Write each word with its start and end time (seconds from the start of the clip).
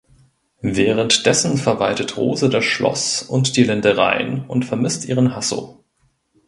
Währenddessen 0.63 1.57
verwaltet 1.59 2.17
Rose 2.17 2.49
das 2.49 2.65
Schloss 2.65 3.21
und 3.21 3.55
die 3.55 3.63
Ländereien 3.63 4.45
und 4.47 4.65
vermisst 4.65 5.05
ihren 5.05 5.35
Hasso. 5.35 5.83